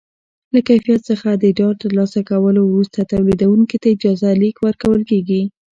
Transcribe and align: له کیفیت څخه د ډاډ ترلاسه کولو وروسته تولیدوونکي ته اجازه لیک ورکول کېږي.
له 0.53 0.59
کیفیت 0.67 1.01
څخه 1.09 1.29
د 1.33 1.45
ډاډ 1.57 1.75
ترلاسه 1.83 2.19
کولو 2.29 2.61
وروسته 2.65 3.09
تولیدوونکي 3.11 3.77
ته 3.81 3.87
اجازه 3.95 4.29
لیک 4.41 4.57
ورکول 4.65 5.01
کېږي. 5.09 5.41